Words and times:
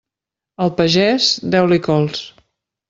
Al 0.65 0.73
pagès, 0.79 1.29
deu-li 1.57 1.81
cols. 1.91 2.29